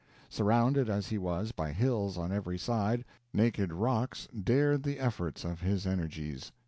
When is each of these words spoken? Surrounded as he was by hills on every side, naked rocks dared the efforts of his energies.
Surrounded 0.29 0.89
as 0.89 1.09
he 1.09 1.19
was 1.19 1.51
by 1.51 1.71
hills 1.71 2.17
on 2.17 2.31
every 2.31 2.57
side, 2.57 3.05
naked 3.33 3.71
rocks 3.71 4.27
dared 4.33 4.81
the 4.81 4.97
efforts 4.97 5.43
of 5.43 5.61
his 5.61 5.85
energies. 5.85 6.51